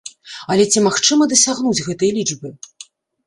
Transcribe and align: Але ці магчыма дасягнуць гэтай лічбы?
Але 0.53 0.63
ці 0.71 0.81
магчыма 0.85 1.27
дасягнуць 1.35 1.83
гэтай 1.89 2.11
лічбы? 2.17 2.53